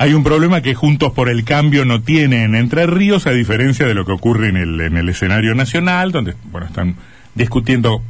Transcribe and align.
Hay 0.00 0.14
un 0.14 0.22
problema 0.22 0.62
que 0.62 0.76
Juntos 0.76 1.12
por 1.12 1.28
el 1.28 1.42
Cambio 1.42 1.84
no 1.84 2.02
tiene 2.02 2.44
en 2.44 2.54
Entre 2.54 2.86
Ríos, 2.86 3.26
a 3.26 3.32
diferencia 3.32 3.84
de 3.84 3.94
lo 3.94 4.04
que 4.04 4.12
ocurre 4.12 4.48
en 4.48 4.56
el, 4.56 4.80
en 4.80 4.96
el 4.96 5.08
escenario 5.08 5.56
nacional, 5.56 6.12
donde 6.12 6.34
bueno, 6.52 6.68
están 6.68 6.94
discutiendo 7.34 8.00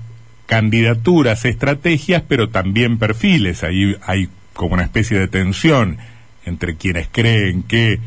candidaturas, 0.44 1.46
estrategias, 1.46 2.22
pero 2.28 2.50
también 2.50 2.98
perfiles. 2.98 3.64
Ahí 3.64 3.96
hay 4.06 4.28
como 4.52 4.74
una 4.74 4.82
especie 4.82 5.18
de 5.18 5.28
tensión 5.28 5.96
entre 6.44 6.76
quienes 6.76 7.08
creen 7.10 7.62
que 7.62 8.00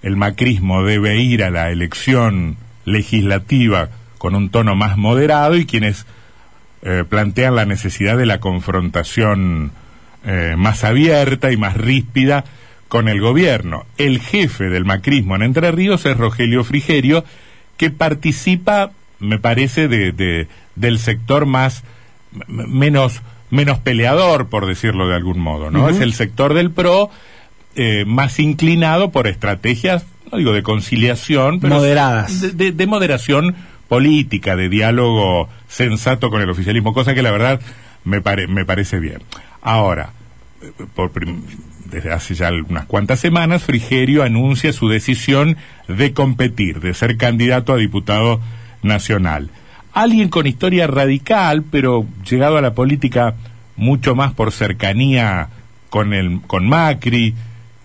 el 0.00 0.16
macrismo 0.16 0.82
debe 0.82 1.20
ir 1.20 1.44
a 1.44 1.50
la 1.50 1.70
elección 1.70 2.56
legislativa 2.86 3.90
con 4.16 4.34
un 4.34 4.48
tono 4.48 4.76
más 4.76 4.96
moderado 4.96 5.56
y 5.56 5.66
quienes 5.66 6.06
eh, 6.80 7.04
plantean 7.06 7.54
la 7.54 7.66
necesidad 7.66 8.16
de 8.16 8.24
la 8.24 8.40
confrontación 8.40 9.72
eh, 10.24 10.54
más 10.56 10.84
abierta 10.84 11.52
y 11.52 11.58
más 11.58 11.76
ríspida 11.76 12.46
con 12.90 13.08
el 13.08 13.20
gobierno. 13.20 13.86
El 13.96 14.20
jefe 14.20 14.64
del 14.68 14.84
macrismo 14.84 15.36
en 15.36 15.42
Entre 15.42 15.70
Ríos 15.70 16.04
es 16.04 16.16
Rogelio 16.16 16.64
Frigerio, 16.64 17.24
que 17.76 17.90
participa, 17.90 18.90
me 19.20 19.38
parece, 19.38 19.86
de, 19.86 20.48
del 20.74 20.98
sector 20.98 21.46
más 21.46 21.84
menos 22.46 23.22
menos 23.50 23.78
peleador, 23.78 24.48
por 24.48 24.66
decirlo 24.66 25.08
de 25.08 25.16
algún 25.16 25.40
modo, 25.40 25.70
¿no? 25.70 25.88
Es 25.88 26.00
el 26.00 26.12
sector 26.12 26.54
del 26.54 26.70
PRO 26.70 27.10
eh, 27.74 28.04
más 28.06 28.38
inclinado 28.38 29.10
por 29.10 29.26
estrategias, 29.26 30.04
no 30.30 30.38
digo 30.38 30.52
de 30.52 30.62
conciliación, 30.62 31.58
pero 31.58 31.76
moderadas, 31.76 32.56
de, 32.56 32.70
de, 32.72 32.86
moderación 32.86 33.56
política, 33.88 34.54
de 34.54 34.68
diálogo 34.68 35.48
sensato 35.68 36.30
con 36.30 36.42
el 36.42 36.50
oficialismo, 36.50 36.92
cosa 36.92 37.14
que 37.14 37.22
la 37.22 37.32
verdad 37.32 37.60
me, 38.04 38.20
me 38.48 38.64
parece 38.64 39.00
bien. 39.00 39.22
Ahora, 39.62 40.10
eh, 40.62 40.70
por 40.94 41.10
desde 41.90 42.12
hace 42.12 42.34
ya 42.34 42.50
unas 42.50 42.86
cuantas 42.86 43.20
semanas, 43.20 43.62
Frigerio 43.62 44.22
anuncia 44.22 44.72
su 44.72 44.88
decisión 44.88 45.56
de 45.88 46.12
competir, 46.12 46.80
de 46.80 46.94
ser 46.94 47.16
candidato 47.16 47.72
a 47.72 47.76
diputado 47.76 48.40
nacional. 48.82 49.50
Alguien 49.92 50.28
con 50.28 50.46
historia 50.46 50.86
radical, 50.86 51.64
pero 51.70 52.06
llegado 52.28 52.56
a 52.56 52.62
la 52.62 52.74
política 52.74 53.34
mucho 53.76 54.14
más 54.14 54.32
por 54.32 54.52
cercanía 54.52 55.48
con, 55.88 56.14
el, 56.14 56.40
con 56.46 56.68
Macri, 56.68 57.34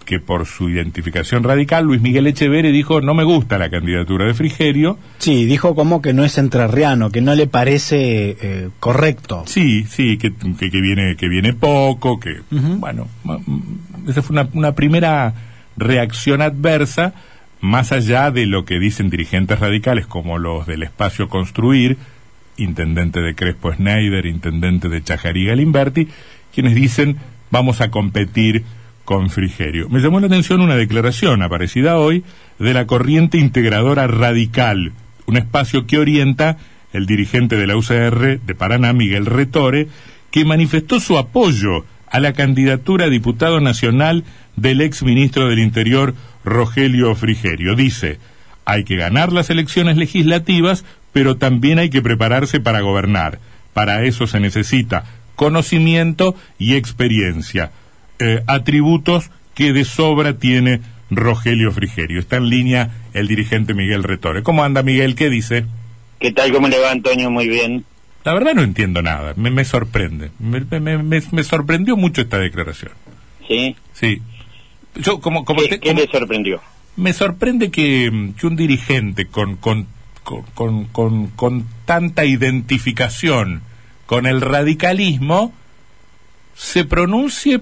que 0.06 0.20
por 0.20 0.46
su 0.46 0.70
identificación 0.70 1.44
radical, 1.44 1.86
Luis 1.86 2.02
Miguel 2.02 2.28
Echeverri 2.28 2.72
dijo, 2.72 3.02
no 3.02 3.14
me 3.14 3.24
gusta 3.24 3.58
la 3.58 3.70
candidatura 3.70 4.26
de 4.26 4.34
Frigerio. 4.34 4.98
Sí, 5.18 5.46
dijo 5.46 5.76
como 5.76 6.02
que 6.02 6.14
no 6.14 6.24
es 6.24 6.38
entrerriano, 6.38 7.10
que 7.10 7.22
no 7.22 7.36
le 7.36 7.48
parece 7.48 8.38
eh, 8.40 8.70
correcto. 8.80 9.44
Sí, 9.48 9.84
sí, 9.84 10.18
que, 10.18 10.32
que, 10.32 10.82
viene, 10.82 11.16
que 11.18 11.28
viene 11.28 11.54
poco, 11.54 12.20
que, 12.20 12.42
bueno, 12.52 13.08
esa 14.08 14.22
fue 14.22 14.36
una, 14.36 14.50
una 14.54 14.76
primera 14.76 15.34
reacción 15.76 16.42
adversa, 16.42 17.14
más 17.60 17.92
allá 17.92 18.32
de 18.32 18.46
lo 18.46 18.64
que 18.64 18.80
dicen 18.80 19.10
dirigentes 19.10 19.60
radicales 19.60 20.06
como 20.06 20.38
los 20.38 20.68
del 20.68 20.84
espacio 20.84 21.28
Construir, 21.28 21.98
intendente 22.58 23.22
de 23.22 23.36
Crespo 23.36 23.74
Schneider, 23.74 24.26
intendente 24.26 24.88
de 24.88 25.04
Chajarí 25.04 25.46
Galimberti, 25.46 26.08
quienes 26.54 26.76
dicen 26.76 27.18
vamos 27.52 27.82
a 27.82 27.90
competir 27.92 28.64
con 29.06 29.30
Frigerio. 29.30 29.88
Me 29.90 30.02
llamó 30.02 30.20
la 30.20 30.28
atención 30.28 30.62
una 30.62 30.76
declaración 30.76 31.44
aparecida 31.44 31.98
hoy 31.98 32.24
de 32.60 32.74
la 32.74 32.88
corriente 32.88 33.38
integradora 33.38 34.08
radical, 34.08 34.92
un 35.28 35.38
espacio 35.38 35.86
que 35.86 36.00
orienta 36.00 36.58
el 36.92 37.06
dirigente 37.06 37.56
de 37.56 37.68
la 37.68 37.78
UCR 37.78 38.40
de 38.40 38.56
Paraná, 38.56 38.94
Miguel 38.94 39.26
Retore, 39.26 39.88
que 40.32 40.46
manifestó 40.46 41.00
su 41.00 41.18
apoyo 41.18 41.86
a 42.10 42.20
la 42.20 42.34
candidatura 42.34 43.06
a 43.06 43.10
diputado 43.10 43.60
nacional 43.60 44.24
del 44.56 44.82
ex 44.82 45.04
ministro 45.04 45.48
del 45.50 45.60
Interior, 45.60 46.16
Rogelio 46.44 47.14
Frigerio. 47.16 47.76
Dice, 47.76 48.20
hay 48.66 48.84
que 48.84 48.96
ganar 48.96 49.32
las 49.32 49.50
elecciones 49.50 49.98
legislativas, 49.98 50.86
pero 51.14 51.38
también 51.38 51.80
hay 51.80 51.90
que 51.90 52.02
prepararse 52.02 52.60
para 52.60 52.82
gobernar. 52.82 53.40
Para 53.74 54.04
eso 54.04 54.28
se 54.28 54.40
necesita 54.40 55.04
conocimiento 55.36 56.36
y 56.58 56.76
experiencia. 56.76 57.72
Eh, 58.20 58.44
atributos 58.48 59.30
que 59.54 59.74
de 59.74 59.86
sobra 59.86 60.38
tiene 60.38 60.82
Rogelio 61.10 61.72
Frigerio. 61.72 62.20
Está 62.20 62.38
en 62.38 62.50
línea 62.50 62.92
el 63.14 63.28
dirigente 63.28 63.74
Miguel 63.74 64.04
Retore. 64.04 64.44
¿Cómo 64.44 64.64
anda 64.64 64.84
Miguel? 64.84 65.16
¿Qué 65.16 65.30
dice? 65.30 65.66
¿Qué 66.20 66.32
tal? 66.32 66.52
¿Cómo 66.52 66.68
le 66.68 66.80
va 66.80 66.92
Antonio? 66.92 67.30
Muy 67.30 67.48
bien. 67.48 67.86
La 68.24 68.34
verdad 68.34 68.56
no 68.56 68.64
entiendo 68.64 69.02
nada, 69.04 69.34
me, 69.36 69.52
me 69.52 69.64
sorprende. 69.66 70.32
Me, 70.40 70.62
me, 70.80 71.22
me, 71.22 71.44
sorprendió 71.44 71.96
mucho 71.96 72.22
esta 72.22 72.40
declaración. 72.40 72.92
¿Sí? 73.48 73.76
Sí. 73.94 74.22
Yo, 74.96 75.20
como, 75.20 75.46
como 75.46 75.62
¿Qué, 75.62 75.80
¿qué 75.80 75.94
le 75.94 76.08
sorprendió? 76.08 76.60
Me 76.96 77.14
sorprende 77.14 77.70
que, 77.70 78.32
que 78.40 78.48
un 78.48 78.56
dirigente 78.56 79.28
con, 79.28 79.58
con, 79.58 79.88
con, 80.24 80.86
con, 80.86 81.28
con 81.28 81.68
tanta 81.86 82.26
identificación 82.26 83.62
con 84.08 84.26
el 84.26 84.42
radicalismo 84.42 85.54
se 86.56 86.86
pronuncie 86.86 87.62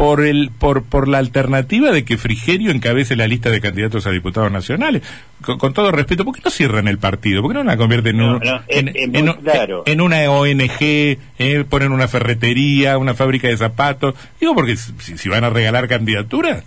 por 0.00 0.24
el 0.24 0.50
por 0.50 0.84
por 0.84 1.08
la 1.08 1.18
alternativa 1.18 1.92
de 1.92 2.06
que 2.06 2.16
Frigerio 2.16 2.70
encabece 2.70 3.16
la 3.16 3.26
lista 3.26 3.50
de 3.50 3.60
candidatos 3.60 4.06
a 4.06 4.10
diputados 4.10 4.50
nacionales. 4.50 5.02
Con, 5.42 5.74
todo 5.74 5.92
respeto, 5.92 6.24
¿por 6.24 6.34
qué 6.34 6.40
no 6.42 6.50
cierran 6.50 6.88
el 6.88 6.96
partido? 6.96 7.42
¿Por 7.42 7.50
qué 7.50 7.58
no 7.58 7.64
la 7.64 7.76
convierten 7.76 8.18
en, 8.68 8.94
en, 8.94 10.00
una 10.00 10.30
ONG, 10.30 10.80
eh, 10.80 11.18
ponen 11.68 11.92
una 11.92 12.08
ferretería, 12.08 12.96
una 12.96 13.12
fábrica 13.12 13.48
de 13.48 13.58
zapatos? 13.58 14.14
Digo, 14.40 14.54
porque 14.54 14.76
si, 14.76 15.28
van 15.28 15.44
a 15.44 15.50
regalar 15.50 15.86
candidaturas. 15.86 16.64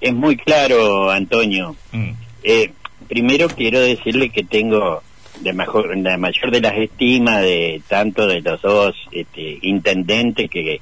Es 0.00 0.14
muy 0.14 0.38
claro, 0.38 1.10
Antonio. 1.10 1.76
Mm. 1.92 2.12
Eh, 2.44 2.72
primero 3.08 3.48
quiero 3.48 3.78
decirle 3.78 4.30
que 4.30 4.42
tengo 4.42 5.02
de 5.40 5.52
mejor, 5.52 5.94
la 5.98 6.16
mayor 6.16 6.50
de 6.50 6.62
las 6.62 6.78
estimas 6.78 7.42
de 7.42 7.82
tanto 7.88 8.26
de 8.26 8.40
los 8.40 8.62
dos 8.62 8.96
este, 9.10 9.58
intendentes 9.60 10.48
que 10.48 10.80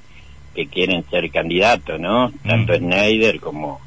que 0.60 0.66
quieren 0.66 1.04
ser 1.10 1.30
candidatos, 1.30 1.98
¿no? 1.98 2.32
Tanto 2.46 2.72
mm. 2.72 2.76
Schneider 2.76 3.40
como 3.40 3.80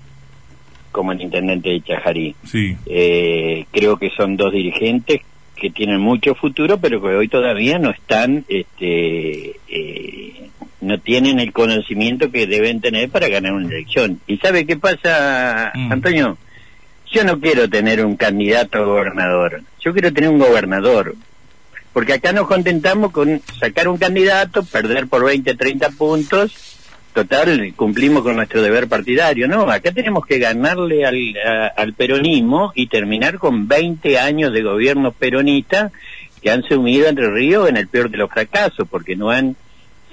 como 0.91 1.11
el 1.11 1.21
intendente 1.21 1.69
de 1.69 1.81
Chajarí. 1.81 2.35
Sí. 2.45 2.77
Eh, 2.85 3.65
creo 3.71 3.97
que 3.97 4.11
son 4.11 4.37
dos 4.37 4.53
dirigentes 4.53 5.21
que 5.55 5.71
tienen 5.71 5.99
mucho 5.99 6.35
futuro, 6.35 6.77
pero 6.77 7.01
que 7.01 7.07
hoy 7.07 7.27
todavía 7.27 7.79
no 7.79 7.89
están, 7.89 8.45
este, 8.47 9.55
eh, 9.67 10.49
no 10.81 10.99
tienen 10.99 11.39
el 11.39 11.51
conocimiento 11.51 12.31
que 12.31 12.45
deben 12.45 12.79
tener 12.79 13.09
para 13.09 13.27
ganar 13.27 13.53
una 13.53 13.69
elección. 13.69 14.19
¿Y 14.27 14.37
sabe 14.37 14.67
qué 14.67 14.77
pasa, 14.77 15.71
mm. 15.73 15.91
Antonio? 15.91 16.37
Yo 17.11 17.23
no 17.23 17.39
quiero 17.39 17.67
tener 17.67 18.05
un 18.05 18.15
candidato 18.15 18.77
a 18.77 18.85
gobernador, 18.85 19.61
yo 19.79 19.93
quiero 19.93 20.13
tener 20.13 20.29
un 20.29 20.39
gobernador, 20.39 21.15
porque 21.93 22.13
acá 22.13 22.33
nos 22.33 22.47
contentamos 22.47 23.11
con 23.11 23.41
sacar 23.59 23.87
un 23.87 23.97
candidato, 23.97 24.63
perder 24.63 25.07
por 25.07 25.23
20, 25.23 25.55
30 25.55 25.89
puntos, 25.91 26.77
total, 27.13 27.73
cumplimos 27.75 28.23
con 28.23 28.35
nuestro 28.35 28.61
deber 28.61 28.87
partidario, 28.87 29.47
¿no? 29.47 29.69
Acá 29.69 29.91
tenemos 29.91 30.25
que 30.25 30.39
ganarle 30.39 31.05
al, 31.05 31.35
al 31.77 31.93
peronismo 31.93 32.71
y 32.75 32.87
terminar 32.87 33.37
con 33.37 33.67
20 33.67 34.17
años 34.17 34.51
de 34.51 34.63
gobierno 34.63 35.11
peronista 35.11 35.91
que 36.41 36.51
han 36.51 36.63
sumido 36.63 37.07
Entre 37.07 37.29
Ríos 37.29 37.69
en 37.69 37.77
el 37.77 37.87
peor 37.87 38.09
de 38.09 38.17
los 38.17 38.29
fracasos, 38.29 38.87
porque 38.89 39.15
no 39.15 39.29
han 39.29 39.55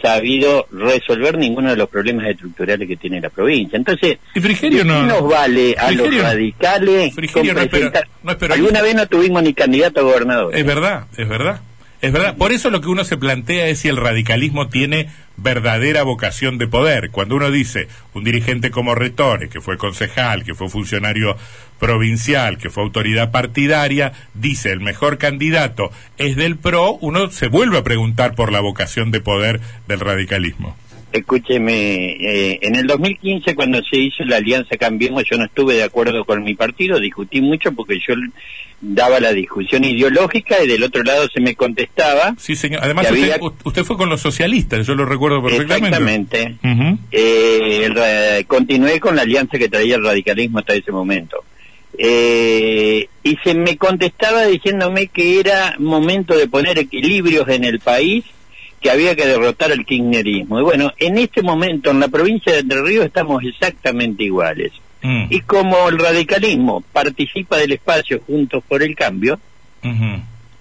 sabido 0.00 0.66
resolver 0.70 1.36
ninguno 1.36 1.70
de 1.70 1.76
los 1.76 1.88
problemas 1.88 2.26
estructurales 2.26 2.88
que 2.88 2.96
tiene 2.96 3.20
la 3.20 3.28
provincia. 3.28 3.76
Entonces, 3.76 4.18
¿Y 4.34 4.40
Frigerio 4.40 4.84
no, 4.84 5.02
nos 5.04 5.28
vale 5.28 5.74
a 5.78 5.90
los 5.90 6.14
radicales? 6.14 7.14
Frigerio 7.14 7.54
no, 7.54 8.32
Alguna 8.50 8.82
vez 8.82 8.94
no 8.94 9.06
tuvimos 9.08 9.42
ni 9.42 9.52
candidato 9.52 10.00
a 10.00 10.02
gobernador. 10.04 10.54
Es 10.54 10.64
verdad, 10.64 11.06
es 11.16 11.28
verdad. 11.28 11.60
Es 12.02 12.12
verdad, 12.12 12.36
por 12.36 12.52
eso 12.52 12.70
lo 12.70 12.80
que 12.80 12.88
uno 12.88 13.04
se 13.04 13.18
plantea 13.18 13.66
es 13.68 13.80
si 13.80 13.88
el 13.88 13.98
radicalismo 13.98 14.68
tiene 14.68 15.10
verdadera 15.36 16.02
vocación 16.02 16.56
de 16.56 16.66
poder. 16.66 17.10
Cuando 17.10 17.36
uno 17.36 17.50
dice 17.50 17.88
un 18.14 18.24
dirigente 18.24 18.70
como 18.70 18.94
Retore, 18.94 19.50
que 19.50 19.60
fue 19.60 19.76
concejal, 19.76 20.42
que 20.42 20.54
fue 20.54 20.70
funcionario 20.70 21.36
provincial, 21.78 22.56
que 22.56 22.70
fue 22.70 22.84
autoridad 22.84 23.30
partidaria, 23.30 24.12
dice 24.32 24.72
el 24.72 24.80
mejor 24.80 25.18
candidato 25.18 25.90
es 26.16 26.36
del 26.36 26.56
PRO, 26.56 26.92
uno 27.02 27.30
se 27.30 27.48
vuelve 27.48 27.76
a 27.76 27.84
preguntar 27.84 28.34
por 28.34 28.50
la 28.50 28.60
vocación 28.60 29.10
de 29.10 29.20
poder 29.20 29.60
del 29.86 30.00
radicalismo. 30.00 30.76
Escúcheme, 31.12 32.12
eh, 32.12 32.58
en 32.62 32.76
el 32.76 32.86
2015 32.86 33.56
cuando 33.56 33.82
se 33.82 33.96
hizo 33.96 34.22
la 34.24 34.36
alianza 34.36 34.76
Cambiemos 34.76 35.24
yo 35.28 35.36
no 35.36 35.44
estuve 35.44 35.74
de 35.74 35.82
acuerdo 35.82 36.24
con 36.24 36.44
mi 36.44 36.54
partido, 36.54 37.00
discutí 37.00 37.40
mucho 37.40 37.72
porque 37.72 37.98
yo 37.98 38.14
daba 38.80 39.18
la 39.20 39.32
discusión 39.32 39.84
ideológica 39.84 40.62
y 40.62 40.68
del 40.68 40.82
otro 40.82 41.02
lado 41.02 41.28
se 41.28 41.40
me 41.40 41.54
contestaba. 41.54 42.34
Sí, 42.38 42.54
señor. 42.54 42.80
Además 42.82 43.08
usted, 43.64 43.84
fue 43.84 43.96
con 43.96 44.08
los 44.08 44.20
socialistas, 44.20 44.86
yo 44.86 44.94
lo 44.94 45.04
recuerdo 45.04 45.42
perfectamente. 45.42 46.56
Exactamente. 46.62 47.02
Eh, 47.10 48.44
continué 48.46 49.00
con 49.00 49.16
la 49.16 49.22
alianza 49.22 49.58
que 49.58 49.68
traía 49.68 49.96
el 49.96 50.04
radicalismo 50.04 50.60
hasta 50.60 50.74
ese 50.74 50.92
momento. 50.92 51.44
Eh, 51.98 53.08
y 53.22 53.36
se 53.44 53.54
me 53.54 53.76
contestaba 53.76 54.46
diciéndome 54.46 55.08
que 55.08 55.40
era 55.40 55.74
momento 55.78 56.36
de 56.36 56.48
poner 56.48 56.78
equilibrios 56.78 57.48
en 57.48 57.64
el 57.64 57.80
país 57.80 58.24
que 58.80 58.90
había 58.90 59.14
que 59.14 59.26
derrotar 59.26 59.70
al 59.72 59.84
kirchnerismo. 59.84 60.58
Y 60.60 60.62
bueno, 60.62 60.92
en 60.98 61.18
este 61.18 61.42
momento 61.42 61.90
en 61.90 62.00
la 62.00 62.08
provincia 62.08 62.52
de 62.52 62.60
Entre 62.60 62.82
Ríos 62.82 63.04
estamos 63.06 63.42
exactamente 63.44 64.24
iguales. 64.24 64.72
Mm. 65.02 65.24
Y 65.30 65.40
como 65.40 65.88
el 65.88 65.98
radicalismo 65.98 66.82
participa 66.92 67.56
del 67.58 67.72
espacio 67.72 68.20
Juntos 68.26 68.62
por 68.66 68.82
el 68.82 68.94
Cambio, 68.96 69.38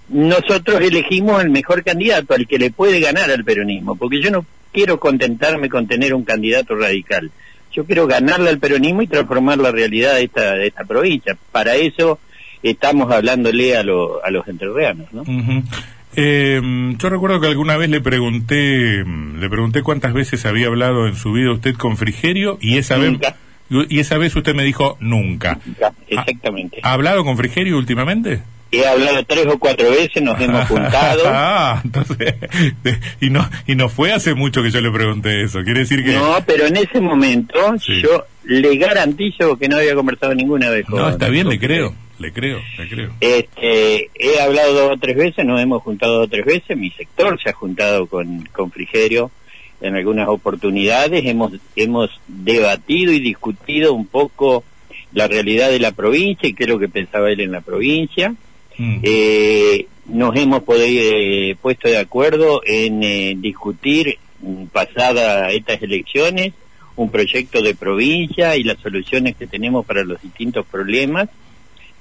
nosotros 0.10 0.82
elegimos 0.82 1.42
el 1.44 1.50
mejor 1.50 1.84
candidato, 1.84 2.34
al 2.34 2.48
que 2.48 2.58
le 2.58 2.72
puede 2.72 3.00
ganar 3.00 3.30
al 3.30 3.44
peronismo, 3.44 3.96
porque 3.96 4.22
yo 4.22 4.32
no 4.32 4.46
quiero 4.72 5.00
contentarme 5.00 5.70
con 5.70 5.88
tener 5.88 6.14
un 6.14 6.24
candidato 6.24 6.76
radical. 6.76 7.30
Yo 7.72 7.86
quiero 7.86 8.08
ganarle 8.08 8.50
al 8.50 8.60
peronismo 8.60 9.02
y 9.04 9.08
transformar 9.08 9.60
la 9.60 9.72
realidad 9.72 10.16
de 10.16 10.24
esta, 10.24 10.54
de 10.56 10.68
esta 10.68 10.84
provincia. 10.86 11.38
Para 11.52 11.76
eso 11.76 12.20
estamos 12.64 13.12
hablándole 13.12 13.78
a, 13.78 13.84
lo- 13.84 14.24
a 14.26 14.32
los 14.32 14.48
entrerrianos, 14.48 15.14
¿no? 15.14 15.24
Eh, 16.22 16.62
yo 16.98 17.10
recuerdo 17.10 17.40
que 17.40 17.48
alguna 17.48 17.78
vez 17.78 17.90
le 17.90 18.02
pregunté, 18.02 19.06
le 19.06 19.50
pregunté 19.50 19.82
cuántas 19.84 20.12
veces 20.14 20.46
había 20.46 20.68
hablado 20.68 21.08
en 21.08 21.16
su 21.16 21.32
vida 21.32 21.52
usted 21.54 21.76
con 21.76 21.96
Frigerio 21.96 22.58
y 22.60 22.78
esa 22.78 22.98
Nunca. 22.98 23.38
vez 23.70 23.86
y 23.90 24.00
esa 24.00 24.18
vez 24.18 24.36
usted 24.36 24.54
me 24.56 24.64
dijo 24.64 24.98
nunca. 25.00 25.60
Ya, 25.80 25.92
Exactamente. 26.10 26.80
¿Ha 26.84 26.92
hablado 26.94 27.24
con 27.24 27.38
Frigerio 27.38 27.78
últimamente? 27.78 28.42
He 28.72 28.86
hablado 28.86 29.24
tres 29.24 29.46
o 29.48 29.58
cuatro 29.58 29.90
veces, 29.92 30.22
nos 30.22 30.40
hemos 30.42 30.66
juntado. 30.68 31.22
ah, 31.28 31.80
entonces 31.86 32.36
y 33.22 33.30
no 33.30 33.48
y 33.66 33.76
no 33.76 33.88
fue 33.88 34.12
hace 34.12 34.34
mucho 34.34 34.62
que 34.62 34.72
yo 34.72 34.82
le 34.82 34.92
pregunté 34.92 35.44
eso. 35.44 35.64
Quiere 35.64 35.82
decir 35.82 36.04
que 36.04 36.14
No, 36.16 36.38
pero 36.46 36.66
en 36.66 36.76
ese 36.76 37.00
momento 37.00 37.58
Sí. 37.80 38.02
yo 38.02 38.26
le 38.44 38.76
garantizo 38.78 39.56
que 39.58 39.70
no 39.70 39.78
había 39.78 39.96
conversado 39.96 40.36
ninguna 40.36 40.70
vez 40.70 40.86
con 40.86 41.00
No, 41.00 41.10
está 41.10 41.30
bien, 41.30 41.44
con 41.46 41.54
le 41.54 41.60
creo. 41.60 41.96
Le 42.20 42.34
creo, 42.34 42.60
le 42.78 42.88
creo. 42.90 43.14
Este, 43.22 44.10
he 44.14 44.40
hablado 44.42 44.74
dos 44.74 44.92
o 44.94 44.98
tres 44.98 45.16
veces, 45.16 45.46
nos 45.46 45.60
hemos 45.62 45.82
juntado 45.82 46.16
dos 46.16 46.28
o 46.28 46.30
tres 46.30 46.46
veces, 46.46 46.78
mi 46.78 46.92
sector 46.92 47.42
se 47.42 47.50
ha 47.50 47.54
juntado 47.54 48.08
con, 48.08 48.46
con 48.52 48.72
Frigerio 48.72 49.32
en 49.82 49.96
algunas 49.96 50.28
oportunidades, 50.28 51.26
hemos, 51.26 51.54
hemos 51.76 52.12
debatido 52.28 53.14
y 53.14 53.20
discutido 53.20 53.94
un 53.94 54.06
poco 54.06 54.66
la 55.14 55.28
realidad 55.28 55.70
de 55.70 55.80
la 55.80 55.94
provincia 55.94 56.50
y 56.50 56.54
qué 56.54 56.66
es 56.66 56.70
lo 56.70 56.78
que 56.78 56.90
pensaba 56.90 57.32
él 57.32 57.40
en 57.40 57.54
la 57.54 57.62
provincia. 57.62 58.36
Mm. 58.78 59.00
Eh, 59.02 59.88
nos 60.08 60.36
hemos 60.36 60.64
podido, 60.64 61.04
eh, 61.16 61.56
puesto 61.62 61.88
de 61.88 61.98
acuerdo 61.98 62.62
en 62.66 63.02
eh, 63.04 63.36
discutir, 63.38 64.18
mm, 64.42 64.66
pasadas 64.66 65.54
estas 65.54 65.82
elecciones, 65.82 66.54
un 66.98 67.10
proyecto 67.10 67.62
de 67.62 67.76
provincia 67.76 68.58
y 68.58 68.64
las 68.64 68.78
soluciones 68.80 69.38
que 69.38 69.48
tenemos 69.48 69.86
para 69.86 70.04
los 70.04 70.22
distintos 70.22 70.66
problemas 70.66 71.30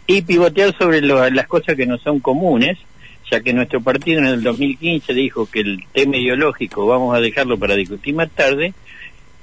y 0.08 0.22
pivotear 0.22 0.74
sobre 0.76 1.00
lo- 1.02 1.28
las 1.30 1.46
cosas 1.46 1.76
que 1.76 1.86
no 1.86 1.98
son 1.98 2.18
comunes, 2.18 2.76
ya 3.30 3.40
que 3.42 3.52
nuestro 3.52 3.80
partido 3.82 4.18
en 4.18 4.26
el 4.26 4.42
2015 4.42 5.12
dijo 5.14 5.46
que 5.48 5.60
el 5.60 5.84
tema 5.92 6.16
ideológico 6.16 6.86
vamos 6.86 7.14
a 7.14 7.20
dejarlo 7.20 7.56
para 7.58 7.76
discutir 7.76 8.14
más 8.14 8.30
tarde, 8.30 8.72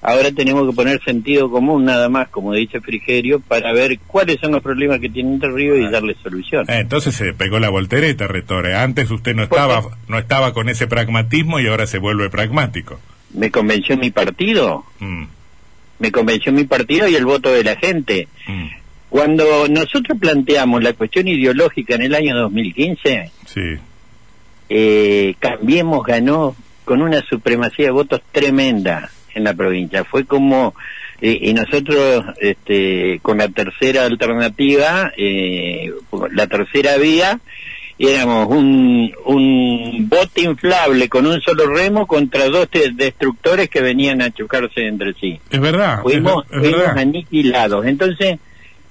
ahora 0.01 0.31
tenemos 0.31 0.67
que 0.67 0.75
poner 0.75 1.01
sentido 1.03 1.49
común 1.51 1.85
nada 1.85 2.09
más, 2.09 2.29
como 2.29 2.53
dice 2.53 2.81
Frigerio, 2.81 3.39
para 3.39 3.73
ver 3.73 3.99
cuáles 4.07 4.39
son 4.41 4.53
los 4.53 4.63
problemas 4.63 4.99
que 4.99 5.09
tiene 5.09 5.33
Entre 5.35 5.51
Ríos 5.51 5.77
y 5.79 5.87
darle 5.91 6.15
solución. 6.23 6.65
Eh, 6.69 6.79
entonces 6.79 7.13
se 7.15 7.33
pegó 7.33 7.59
la 7.59 7.69
voltereta, 7.69 8.27
Retore. 8.27 8.75
Antes 8.75 9.09
usted 9.11 9.35
no 9.35 9.47
¿Por 9.47 9.57
estaba 9.59 9.97
no 10.07 10.17
estaba 10.17 10.53
con 10.53 10.67
ese 10.69 10.87
pragmatismo 10.87 11.59
y 11.59 11.67
ahora 11.67 11.85
se 11.87 11.99
vuelve 11.99 12.29
pragmático. 12.29 12.99
Me 13.35 13.51
convenció 13.51 13.97
mi 13.97 14.09
partido, 14.11 14.83
Mm, 14.99 15.25
me 15.99 16.11
convenció 16.11 16.51
mi 16.51 16.63
partido 16.65 17.07
y 17.07 17.15
el 17.15 17.25
voto 17.25 17.51
de 17.51 17.63
la 17.63 17.75
gente. 17.75 18.27
mm, 18.47 18.67
Cuando 19.09 19.67
nosotros 19.69 20.17
planteamos 20.19 20.83
la 20.83 20.93
cuestión 20.93 21.27
ideológica 21.27 21.95
en 21.95 22.01
el 22.03 22.15
año 22.15 22.35
2015, 22.37 23.31
sí. 23.45 23.61
eh, 24.69 25.35
Cambiemos 25.39 26.05
ganó 26.05 26.55
con 26.83 27.01
una 27.01 27.21
supremacía 27.21 27.85
de 27.85 27.91
votos 27.91 28.21
tremenda 28.31 29.09
en 29.33 29.43
la 29.43 29.53
provincia. 29.53 30.03
Fue 30.03 30.25
como, 30.25 30.75
eh, 31.21 31.37
y 31.41 31.53
nosotros 31.53 32.23
este, 32.39 33.19
con 33.21 33.37
la 33.37 33.47
tercera 33.49 34.05
alternativa, 34.05 35.11
eh, 35.17 35.91
la 36.31 36.47
tercera 36.47 36.97
vía, 36.97 37.39
éramos 37.97 38.47
un, 38.49 39.13
un 39.25 40.09
bote 40.09 40.41
inflable 40.41 41.07
con 41.07 41.25
un 41.25 41.39
solo 41.41 41.67
remo 41.67 42.05
contra 42.05 42.49
dos 42.49 42.69
de- 42.69 42.91
destructores 42.91 43.69
que 43.69 43.79
venían 43.81 44.21
a 44.21 44.31
chocarse 44.31 44.85
entre 44.85 45.13
sí 45.13 45.39
Es 45.49 45.59
verdad. 45.61 46.01
fuimos, 46.01 46.43
es, 46.45 46.51
es 46.51 46.59
fuimos 46.59 46.79
verdad. 46.79 46.97
aniquilados. 46.99 47.85
Entonces, 47.85 48.37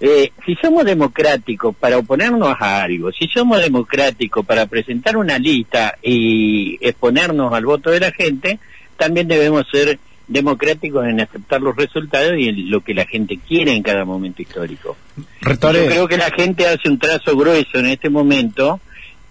eh, 0.00 0.32
si 0.44 0.54
somos 0.56 0.84
democráticos 0.84 1.74
para 1.76 1.98
oponernos 1.98 2.54
a 2.58 2.82
algo, 2.82 3.12
si 3.12 3.26
somos 3.28 3.62
democráticos 3.62 4.44
para 4.44 4.66
presentar 4.66 5.16
una 5.16 5.38
lista 5.38 5.96
y 6.02 6.76
exponernos 6.80 7.52
al 7.52 7.64
voto 7.64 7.90
de 7.90 8.00
la 8.00 8.10
gente, 8.10 8.58
también 8.96 9.28
debemos 9.28 9.64
ser 9.70 9.98
democráticos 10.26 11.06
en 11.06 11.20
aceptar 11.20 11.60
los 11.60 11.76
resultados 11.76 12.32
y 12.38 12.48
en 12.48 12.70
lo 12.70 12.80
que 12.80 12.94
la 12.94 13.06
gente 13.06 13.38
quiere 13.46 13.72
en 13.72 13.82
cada 13.82 14.04
momento 14.04 14.42
histórico. 14.42 14.96
Rectore, 15.40 15.84
Yo 15.84 15.86
creo 15.86 16.08
que 16.08 16.16
la 16.16 16.30
gente 16.30 16.66
hace 16.66 16.88
un 16.88 16.98
trazo 16.98 17.36
grueso 17.36 17.78
en 17.78 17.86
este 17.86 18.10
momento 18.10 18.80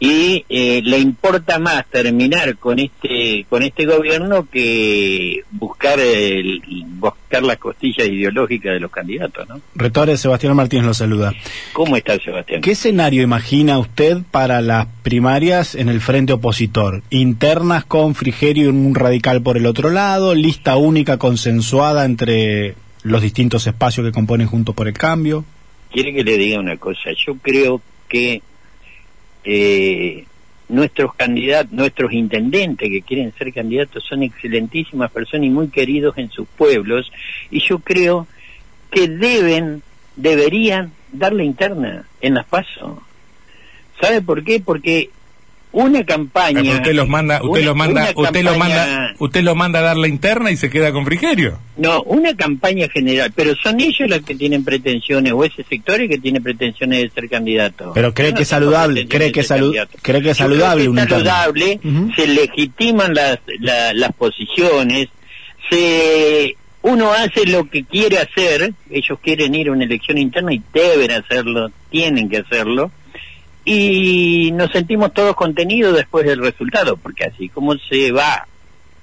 y 0.04 0.44
eh, 0.50 0.82
le 0.84 1.00
importa 1.00 1.60
más 1.60 1.86
terminar 1.90 2.58
con 2.58 2.78
este 2.78 3.46
con 3.50 3.64
este 3.64 3.86
gobierno 3.86 4.50
que 4.52 5.44
buscar 5.50 5.98
el, 5.98 6.62
buscar 6.98 7.42
las 7.42 7.56
costillas 7.56 8.10
ideológicas 8.10 8.74
de 8.74 8.82
los 8.82 8.92
candidatos, 8.92 9.48
¿no? 9.48 9.62
Rectore, 9.76 10.18
Sebastián 10.18 10.58
Martínez 10.58 10.86
lo 10.88 10.94
saluda. 10.94 11.32
¿Cómo 11.72 11.96
está 11.96 12.20
Sebastián? 12.20 12.60
¿Qué 12.60 12.72
escenario 12.72 13.24
imagina 13.24 13.80
usted 13.80 14.18
para 14.30 14.60
las 14.60 14.88
primarias 15.04 15.74
en 15.74 15.88
el 15.88 16.02
frente 16.02 16.34
opositor? 16.34 17.02
¿Internas 17.10 17.86
con 17.86 18.14
Frigerio 18.14 18.66
y 18.66 18.68
un 18.68 18.96
radical 18.96 19.42
por 19.42 19.56
el 19.56 19.66
otro 19.66 19.90
lado? 19.90 20.36
¿Lista 20.36 20.76
única 20.76 21.18
consensuada 21.18 22.04
entre 22.04 22.76
los 23.04 23.22
distintos 23.22 23.68
espacios 23.68 24.06
que 24.06 24.12
componen 24.12 24.48
Juntos 24.48 24.76
por 24.76 24.90
el 24.90 24.96
Cambio? 24.96 25.46
Quiere 25.94 26.14
que 26.14 26.26
le 26.26 26.38
diga 26.38 26.60
una 26.60 26.76
cosa. 26.76 27.12
Yo 27.26 27.36
creo 27.36 27.82
que 28.10 28.42
eh, 29.44 30.26
nuestros 30.70 31.14
candidatos, 31.16 31.72
nuestros 31.72 32.14
intendentes 32.14 32.90
que 32.90 33.02
quieren 33.02 33.34
ser 33.38 33.54
candidatos 33.54 34.04
son 34.04 34.24
excelentísimas 34.24 35.12
personas 35.12 35.48
y 35.48 35.50
muy 35.50 35.68
queridos 35.70 36.18
en 36.18 36.30
sus 36.30 36.48
pueblos 36.48 37.12
y 37.52 37.60
yo 37.60 37.80
creo 37.80 38.28
que 38.90 39.08
deben, 39.08 39.82
deberían 40.16 40.92
darle 41.12 41.44
interna 41.44 42.08
en 42.22 42.36
las 42.36 42.46
pasos. 42.46 43.00
¿Sabe 44.02 44.22
por 44.22 44.44
qué? 44.44 44.60
Porque 44.60 45.10
una 45.74 46.04
campaña 46.06 46.62
Eh, 46.62 46.76
usted 46.78 46.94
los 46.94 47.10
manda, 47.10 47.42
usted 47.44 47.50
una- 47.62 47.66
lo 47.66 47.76
manda, 47.76 48.02
usted 48.16 48.44
lo 48.44 48.52
campaña- 48.52 48.76
manda, 48.88 49.14
usted 49.20 49.42
lo 49.44 49.56
manda 49.56 49.80
a 49.80 49.82
dar 49.82 49.98
la 49.98 50.08
interna 50.08 50.52
y 50.52 50.56
se 50.58 50.70
queda 50.70 50.92
con 50.94 51.04
Frigerio. 51.06 51.60
No, 51.78 52.02
una 52.04 52.34
campaña 52.36 52.88
general, 52.90 53.32
pero 53.36 53.54
son 53.56 53.80
ellos 53.82 54.08
los 54.10 54.22
que 54.22 54.36
tienen 54.36 54.64
pretensiones, 54.64 55.34
o 55.34 55.44
ese 55.44 55.64
sector 55.64 56.00
el 56.00 56.08
que 56.08 56.20
tiene 56.20 56.40
pretensiones 56.40 57.02
de 57.02 57.10
ser 57.10 57.28
candidato. 57.30 57.92
Pero 57.94 58.14
cree 58.14 58.30
no 58.32 58.38
que 58.38 58.44
es 58.44 58.48
saludable, 58.50 59.08
cree 59.08 59.32
que 59.32 59.42
salu- 59.42 59.72
cree 60.02 60.22
que 60.22 60.30
es 60.30 60.38
creo 60.38 60.48
saludable 60.48 60.84
que 60.86 60.90
es 61.02 61.10
saludable, 61.10 61.80
se 62.16 62.28
legitiman 62.28 63.14
las, 63.14 63.40
la- 63.60 63.94
las 63.94 64.14
posiciones, 64.14 65.10
se 65.70 66.56
uno 66.84 67.14
hace 67.14 67.46
lo 67.48 67.70
que 67.70 67.84
quiere 67.86 68.20
hacer, 68.20 68.74
ellos 68.90 69.18
quieren 69.24 69.56
ir 69.56 69.70
a 69.70 69.72
una 69.72 69.86
elección 69.86 70.18
interna 70.18 70.54
y 70.54 70.62
deben 70.74 71.12
hacerlo, 71.12 71.72
tienen 71.90 72.30
que 72.30 72.38
hacerlo, 72.40 72.92
y 73.66 74.52
nos 74.54 74.72
sentimos 74.72 75.14
todos 75.14 75.36
contenidos 75.36 75.96
después 75.96 76.26
del 76.26 76.40
resultado, 76.40 76.98
porque 76.98 77.26
así 77.26 77.50
como 77.50 77.76
se 77.78 78.12
va 78.12 78.48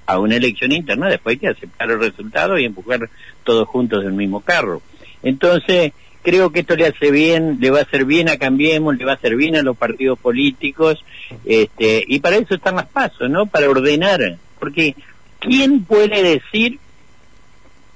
a 0.07 0.19
una 0.19 0.37
elección 0.37 0.73
interna, 0.73 1.09
después 1.09 1.35
hay 1.35 1.39
que 1.39 1.49
aceptar 1.49 1.91
el 1.91 2.01
resultado 2.01 2.59
y 2.59 2.65
empujar 2.65 3.09
todos 3.45 3.69
juntos 3.69 4.05
del 4.05 4.13
mismo 4.13 4.41
carro. 4.41 4.83
Entonces, 5.23 5.93
creo 6.23 6.51
que 6.51 6.61
esto 6.61 6.77
le 6.77 6.87
hace 6.87 7.11
bien, 7.11 7.59
le 7.61 7.71
va 7.71 7.81
a 7.81 7.83
hacer 7.83 8.05
bien 8.05 8.29
a 8.29 8.37
Cambiemos, 8.37 8.97
le 8.97 9.05
va 9.05 9.13
a 9.13 9.15
hacer 9.15 9.37
bien 9.37 9.57
a 9.57 9.63
los 9.63 9.77
partidos 9.77 10.19
políticos, 10.19 11.05
este, 11.45 12.05
y 12.07 12.19
para 12.19 12.37
eso 12.37 12.55
están 12.55 12.77
las 12.77 12.87
pasos, 12.87 13.31
¿no? 13.31 13.47
Para 13.47 13.71
ordenar, 13.71 14.37
porque 14.59 14.95
¿quién 15.39 15.85
puede 15.85 16.23
decir 16.23 16.79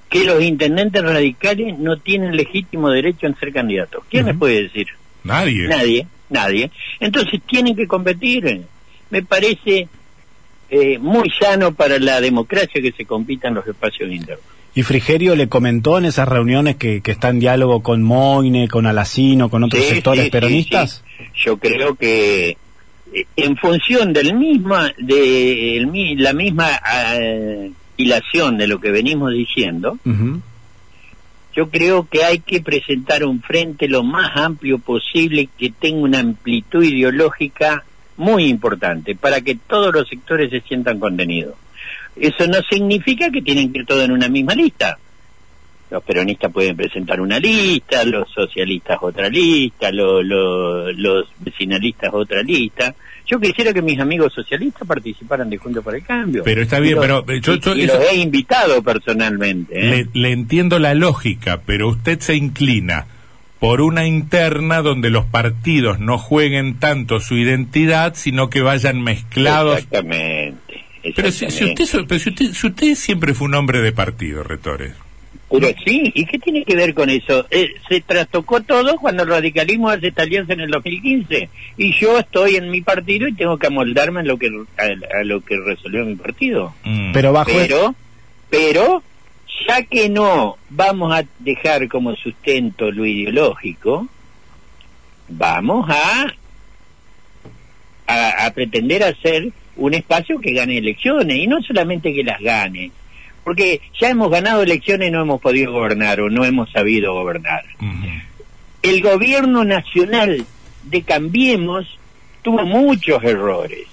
que 0.09 0.23
los 0.23 0.41
intendentes 0.41 1.03
radicales 1.03 1.77
no 1.77 1.97
tienen 1.97 2.35
legítimo 2.35 2.89
derecho 2.89 3.27
en 3.27 3.35
ser 3.35 3.51
candidatos? 3.51 4.03
¿Quién 4.09 4.25
les 4.25 4.37
puede 4.37 4.63
decir? 4.63 4.87
Nadie. 5.23 5.67
Nadie, 5.67 6.07
nadie. 6.29 6.71
Entonces 6.99 7.41
tienen 7.45 7.75
que 7.75 7.87
competir. 7.87 8.61
Me 9.09 9.21
parece 9.23 9.87
eh, 10.69 10.97
muy 10.99 11.29
sano 11.39 11.73
para 11.73 11.99
la 11.99 12.19
democracia 12.21 12.81
que 12.81 12.91
se 12.91 13.05
compitan 13.05 13.53
los 13.53 13.67
espacios 13.67 14.11
internos. 14.11 14.45
¿Y 14.73 14.83
Frigerio 14.83 15.35
le 15.35 15.47
comentó 15.47 15.97
en 15.97 16.05
esas 16.05 16.27
reuniones 16.27 16.75
que, 16.75 16.99
que 17.01 17.11
está 17.11 17.29
en 17.29 17.39
diálogo 17.39 17.81
con 17.81 18.03
Moine, 18.03 18.67
con 18.67 18.85
Alacino, 18.85 19.49
con 19.49 19.63
otros 19.63 19.81
Sí, 19.83 19.89
sectores 19.95 20.25
sí, 20.25 20.31
peronistas? 20.31 21.03
sí. 21.17 21.23
Yo 21.45 21.57
creo 21.57 21.95
que 21.95 22.57
eh, 23.13 23.25
en 23.37 23.55
función 23.55 24.11
del 24.11 24.33
misma, 24.35 24.91
de 24.97 25.77
el 25.77 26.17
la 26.21 26.33
misma 26.33 26.71
eh, 27.13 27.71
hilación 27.95 28.57
de 28.57 28.67
lo 28.67 28.81
que 28.81 28.91
venimos 28.91 29.31
diciendo, 29.31 29.97
Ujú. 30.05 30.41
Yo 31.55 31.69
creo 31.69 32.07
que 32.09 32.23
hay 32.23 32.39
que 32.39 32.61
presentar 32.61 33.23
un 33.23 33.41
frente 33.41 33.87
lo 33.87 34.03
más 34.03 34.35
amplio 34.35 34.77
posible 34.77 35.47
que 35.57 35.71
tenga 35.71 36.01
una 36.01 36.19
amplitud 36.19 36.83
ideológica 36.83 37.85
muy 38.17 38.45
importante 38.45 39.15
para 39.15 39.41
que 39.41 39.55
todos 39.55 39.93
los 39.93 40.07
sectores 40.07 40.49
se 40.49 40.61
sientan 40.61 40.99
contenidos. 40.99 41.55
Eso 42.15 42.47
no 42.47 42.61
significa 42.69 43.29
que 43.29 43.41
tienen 43.41 43.71
que 43.71 43.79
ir 43.79 43.85
todos 43.85 44.03
en 44.03 44.11
una 44.11 44.27
misma 44.27 44.53
lista. 44.53 44.97
Los 45.89 46.03
peronistas 46.03 46.51
pueden 46.51 46.75
presentar 46.75 47.21
una 47.21 47.39
lista, 47.39 48.03
los 48.03 48.29
socialistas 48.31 48.97
otra 49.01 49.29
lista, 49.29 49.91
los 49.91 51.27
vecinalistas 51.39 52.13
otra 52.13 52.41
lista. 52.41 52.93
Yo 53.27 53.39
quisiera 53.39 53.73
que 53.73 53.81
mis 53.81 53.99
amigos 53.99 54.33
socialistas 54.33 54.87
participaran 54.87 55.49
de 55.49 55.57
Juntos 55.57 55.83
por 55.83 55.95
el 55.95 56.03
Cambio. 56.03 56.43
Pero 56.43 56.61
está 56.61 56.79
bien, 56.79 56.97
pero 56.99 57.25
yo, 57.25 57.53
y, 57.73 57.85
los 57.85 57.99
he 58.11 58.17
invitado 58.17 58.83
personalmente. 58.83 59.79
¿eh? 59.79 60.07
Le, 60.13 60.21
le 60.21 60.31
entiendo 60.31 60.77
la 60.79 60.93
lógica, 60.93 61.61
pero 61.65 61.89
usted 61.89 62.19
se 62.19 62.35
inclina 62.35 63.07
por 63.59 63.81
una 63.81 64.05
interna 64.05 64.81
donde 64.81 65.09
los 65.09 65.25
partidos 65.25 65.99
no 65.99 66.17
jueguen 66.17 66.77
tanto 66.77 67.19
su 67.19 67.35
identidad, 67.35 68.13
sino 68.15 68.49
que 68.49 68.61
vayan 68.61 69.01
mezclados. 69.01 69.79
Exactamente. 69.79 70.83
Pero, 71.15 71.31
si, 71.31 71.45
usted, 71.45 71.85
si, 71.85 72.67
usted, 72.67 72.95
siempre 72.95 73.33
fue 73.33 73.47
un 73.47 73.55
hombre 73.55 73.81
de 73.81 73.91
partido, 73.91 74.43
Retores. 74.43 74.93
Pero 75.49 75.67
sí, 75.85 76.11
¿y 76.15 76.25
qué 76.25 76.39
tiene 76.39 76.63
que 76.63 76.75
ver 76.75 76.93
con 76.93 77.09
eso? 77.09 77.45
Eh, 77.51 77.69
se 77.87 78.01
trastocó 78.01 78.61
todo 78.61 78.97
cuando 78.97 79.23
el 79.23 79.29
radicalismo 79.29 79.89
hace 79.89 80.07
esta 80.07 80.23
alianza 80.23 80.53
en 80.53 80.61
el 80.61 80.71
2015 80.71 81.49
y 81.77 81.93
yo 81.93 82.17
estoy 82.17 82.55
en 82.55 82.71
mi 82.71 82.81
partido 82.81 83.27
y 83.27 83.33
tengo 83.33 83.57
que 83.57 83.67
amoldarme 83.67 84.21
a 84.21 84.23
lo 84.23 84.37
que 84.37 84.49
a, 84.77 85.23
lo 85.23 85.41
que 85.41 85.57
resolvió 85.57 86.03
mi 86.03 86.15
partido. 86.15 86.73
Mm. 86.83 87.11
Pero 87.13 87.31
bajo 87.31 87.51
pero, 87.53 87.95
pero 88.49 89.03
ya 89.67 89.83
que 89.83 90.09
no 90.09 90.57
vamos 90.69 91.15
a 91.15 91.23
dejar 91.39 91.87
como 91.89 92.15
sustento 92.15 92.91
lo 92.91 93.05
ideológico, 93.05 94.07
vamos 95.29 95.87
a, 95.89 96.33
a, 98.07 98.45
a 98.45 98.51
pretender 98.51 99.03
hacer 99.03 99.51
un 99.75 99.93
espacio 99.93 100.39
que 100.39 100.53
gane 100.53 100.79
elecciones 100.79 101.37
y 101.37 101.45
no 101.45 101.61
solamente 101.61 102.13
que 102.13 102.23
las 102.23 102.39
gane 102.39 102.91
porque 103.45 103.79
ya 104.01 104.09
hemos 104.09 104.31
ganado 104.31 104.63
elecciones 104.63 105.07
y 105.07 105.11
no 105.11 105.21
hemos 105.21 105.39
podido 105.39 105.71
gobernar 105.71 106.19
o 106.19 106.31
no 106.31 106.43
hemos 106.43 106.69
sabido 106.71 107.13
gobernar. 107.13 107.63
El 108.81 109.01
gobierno 109.01 109.63
nacional 109.63 110.45
de 110.83 111.03
Cambiemos 111.03 111.99
tuvo 112.41 112.65
muchos 112.65 113.23
errores. 113.23 113.85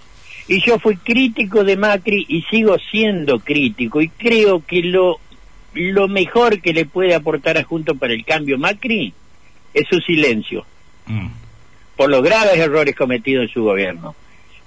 Y 0.48 0.62
yo 0.62 0.78
fui 0.78 0.96
crítico 0.96 1.64
de 1.64 1.76
Macri 1.76 2.24
y 2.28 2.42
sigo 2.50 2.78
siendo 2.90 3.40
crítico 3.40 4.00
y 4.00 4.08
creo 4.08 4.64
que 4.64 4.82
lo, 4.82 5.20
lo 5.74 6.08
mejor 6.08 6.62
que 6.62 6.72
le 6.72 6.86
puede 6.86 7.14
aportar 7.14 7.58
a 7.58 7.62
Junto 7.62 7.94
para 7.94 8.14
el 8.14 8.24
Cambio 8.24 8.56
Macri 8.56 9.12
es 9.74 9.86
su 9.88 10.00
silencio 10.00 10.64
mm. 11.06 11.26
por 11.96 12.10
los 12.10 12.22
graves 12.22 12.56
errores 12.56 12.96
cometidos 12.96 13.44
en 13.44 13.52
su 13.52 13.64
gobierno. 13.64 14.14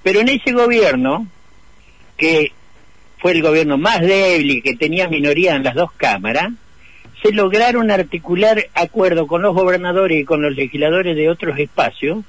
Pero 0.03 0.19
en 0.19 0.29
ese 0.29 0.51
gobierno, 0.51 1.25
que 2.17 2.51
fue 3.25 3.31
el 3.31 3.41
gobierno 3.41 3.79
más 3.79 4.01
débil 4.01 4.51
y 4.51 4.61
que 4.61 4.75
tenía 4.75 5.07
minoría 5.07 5.55
en 5.55 5.63
las 5.63 5.73
dos 5.73 5.91
cámaras, 5.93 6.53
se 7.23 7.31
lograron 7.31 7.89
articular 7.89 8.67
acuerdos 8.75 9.27
con 9.27 9.41
los 9.41 9.55
gobernadores 9.55 10.21
y 10.21 10.25
con 10.25 10.43
los 10.43 10.55
legisladores 10.55 11.15
de 11.15 11.27
otros 11.27 11.57
espacios 11.57 12.19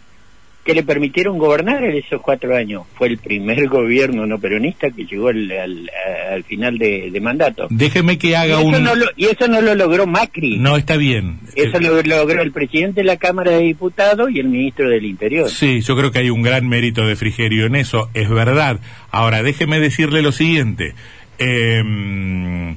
que 0.66 0.74
le 0.74 0.82
permitieron 0.82 1.38
gobernar 1.38 1.84
en 1.84 1.96
esos 1.96 2.20
cuatro 2.20 2.54
años. 2.56 2.82
Fue 2.94 3.06
el 3.06 3.18
primer 3.18 3.68
gobierno 3.68 4.26
no 4.26 4.38
peronista 4.38 4.90
que 4.90 5.06
llegó 5.06 5.28
al, 5.28 5.50
al, 5.52 6.44
final 6.44 6.76
de, 6.76 7.18
mandato. 7.22 7.68
Déjeme 7.70 8.18
que 8.18 8.36
haga 8.36 8.58
un... 8.58 8.74
y 9.16 9.26
eso 9.26 9.46
no 9.46 9.60
lo 9.60 9.74
logró 9.76 10.06
Macri. 10.06 10.58
No, 10.58 10.76
está 10.76 10.96
bien. 10.96 11.38
Eso 11.54 11.78
lo 11.78 12.02
logró 12.02 12.42
el 12.42 12.50
presidente 12.50 13.00
de 13.00 13.06
la 13.06 13.16
Cámara 13.16 13.52
de 13.52 13.62
Diputados 13.62 14.30
y 14.32 14.40
el 14.40 14.48
ministro 14.48 14.90
del 14.90 15.04
Interior. 15.04 15.48
Sí, 15.48 15.80
yo 15.80 15.96
creo 15.96 16.10
que 16.10 16.18
hay 16.18 16.30
un 16.30 16.42
gran 16.42 16.68
mérito 16.68 17.06
de 17.06 17.14
Frigerio 17.14 17.66
en 17.66 17.76
eso, 17.76 18.10
es 18.12 18.28
verdad. 18.28 18.80
Ahora, 19.10 19.44
déjeme 19.44 19.78
decirle 19.78 20.20
lo 20.20 20.32
siguiente. 20.32 20.94
Em, 21.38 22.76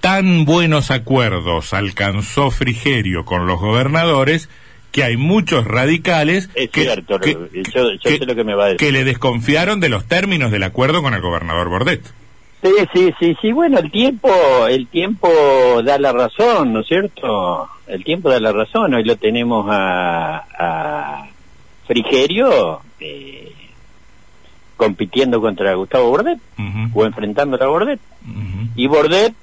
tan 0.00 0.44
buenos 0.44 0.92
acuerdos 0.92 1.74
alcanzó 1.74 2.52
Frigerio 2.52 3.24
con 3.24 3.46
los 3.46 3.58
gobernadores 3.58 4.48
que 4.92 5.04
hay 5.04 5.16
muchos 5.16 5.64
radicales 5.64 6.48
que, 6.48 6.68
que 8.78 8.92
le 8.92 9.04
desconfiaron 9.04 9.80
de 9.80 9.88
los 9.88 10.06
términos 10.06 10.50
del 10.50 10.62
acuerdo 10.64 11.02
con 11.02 11.14
el 11.14 11.20
gobernador 11.20 11.68
Bordet. 11.68 12.02
Sí, 12.62 12.72
sí, 12.92 13.14
sí, 13.18 13.36
sí, 13.40 13.52
bueno, 13.52 13.78
el 13.78 13.90
tiempo, 13.90 14.30
el 14.68 14.86
tiempo 14.88 15.30
da 15.82 15.98
la 15.98 16.12
razón, 16.12 16.74
¿no 16.74 16.80
es 16.80 16.86
cierto? 16.88 17.68
El 17.86 18.04
tiempo 18.04 18.28
da 18.28 18.38
la 18.38 18.52
razón, 18.52 18.92
hoy 18.92 19.04
lo 19.04 19.16
tenemos 19.16 19.66
a, 19.70 20.44
a 20.58 21.28
Frigerio 21.86 22.82
eh, 23.00 23.50
compitiendo 24.76 25.40
contra 25.40 25.74
Gustavo 25.74 26.10
Bordet, 26.10 26.38
o 26.92 27.06
enfrentando 27.06 27.62
a 27.62 27.66
Bordet, 27.66 28.00
y 28.76 28.86
Bordet, 28.86 29.34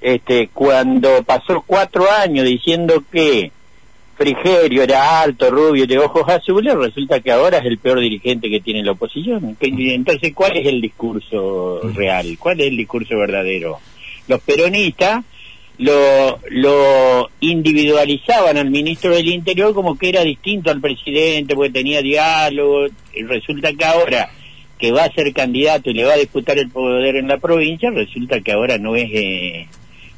este, 0.00 0.48
cuando 0.48 1.22
pasó 1.24 1.62
cuatro 1.66 2.10
años 2.10 2.46
diciendo 2.46 3.04
que 3.12 3.52
Frigerio 4.20 4.82
era 4.82 5.22
alto, 5.22 5.50
rubio, 5.50 5.86
de 5.86 5.98
ojos 5.98 6.28
azules, 6.28 6.74
resulta 6.74 7.20
que 7.20 7.32
ahora 7.32 7.56
es 7.56 7.64
el 7.64 7.78
peor 7.78 8.00
dirigente 8.00 8.50
que 8.50 8.60
tiene 8.60 8.82
la 8.82 8.92
oposición. 8.92 9.56
Entonces, 9.58 10.34
¿cuál 10.34 10.58
es 10.58 10.66
el 10.66 10.82
discurso 10.82 11.80
real? 11.94 12.36
¿Cuál 12.38 12.60
es 12.60 12.66
el 12.66 12.76
discurso 12.76 13.16
verdadero? 13.16 13.78
Los 14.28 14.42
peronistas 14.42 15.24
lo, 15.78 16.38
lo 16.50 17.30
individualizaban 17.40 18.58
al 18.58 18.68
ministro 18.68 19.14
del 19.14 19.26
Interior 19.26 19.72
como 19.72 19.96
que 19.96 20.10
era 20.10 20.22
distinto 20.22 20.70
al 20.70 20.82
presidente, 20.82 21.54
porque 21.54 21.70
tenía 21.70 22.02
diálogo, 22.02 22.88
y 23.14 23.22
resulta 23.22 23.72
que 23.72 23.86
ahora 23.86 24.28
que 24.78 24.92
va 24.92 25.04
a 25.04 25.12
ser 25.14 25.32
candidato 25.32 25.88
y 25.88 25.94
le 25.94 26.04
va 26.04 26.12
a 26.12 26.18
disputar 26.18 26.58
el 26.58 26.68
poder 26.68 27.16
en 27.16 27.26
la 27.26 27.38
provincia, 27.38 27.90
resulta 27.90 28.42
que 28.42 28.52
ahora 28.52 28.76
no 28.76 28.96
es... 28.96 29.08
Eh, 29.14 29.66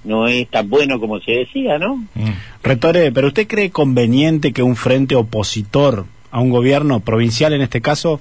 no 0.05 0.27
es 0.27 0.49
tan 0.49 0.69
bueno 0.69 0.99
como 1.01 1.21
se 1.21 1.33
decía, 1.33 1.79
¿no? 1.79 1.97
Mm. 2.15 2.31
Retore, 2.63 3.13
pero 3.13 3.29
¿usted 3.29 3.47
cree 3.47 3.71
conveniente 3.71 4.53
que 4.53 4.63
un 4.63 4.77
frente 4.77 5.15
opositor 5.15 6.07
a 6.31 6.41
un 6.41 6.51
gobierno 6.51 7.01
provincial 7.01 7.53
en 7.53 7.63
este 7.63 7.81
caso 7.81 8.21